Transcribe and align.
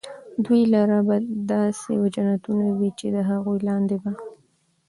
دوى 0.43 0.61
لره 0.73 0.99
به 1.07 1.15
داسي 1.49 1.95
جنتونه 2.15 2.65
وي 2.77 2.89
چي 2.99 3.07
د 3.15 3.17
هغو 3.29 3.53
لاندي 3.67 3.97
به 4.03 4.11